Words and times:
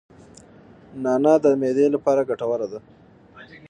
نعناع 1.03 1.37
د 1.43 1.45
معدې 1.61 1.87
لپاره 1.95 2.27
ګټوره 2.29 2.67
ده 2.71 2.79